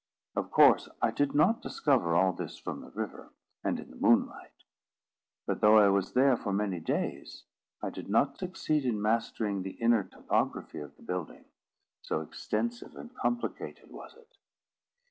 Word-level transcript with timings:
Of 0.35 0.49
course, 0.49 0.89
I 0.99 1.11
did 1.11 1.35
not 1.35 1.61
discover 1.61 2.15
all 2.15 2.33
this 2.33 2.57
from 2.57 2.81
the 2.81 2.89
river, 2.89 3.31
and 3.63 3.79
in 3.79 3.91
the 3.91 3.95
moonlight. 3.95 4.63
But, 5.45 5.61
though 5.61 5.77
I 5.77 5.89
was 5.89 6.13
there 6.13 6.35
for 6.35 6.51
many 6.51 6.79
days, 6.79 7.43
I 7.83 7.91
did 7.91 8.09
not 8.09 8.39
succeed 8.39 8.83
in 8.83 8.99
mastering 8.99 9.61
the 9.61 9.77
inner 9.79 10.03
topography 10.03 10.79
of 10.79 10.95
the 10.95 11.03
building, 11.03 11.45
so 12.01 12.21
extensive 12.21 12.95
and 12.95 13.13
complicated 13.13 13.91
was 13.91 14.15
it. 14.15 14.37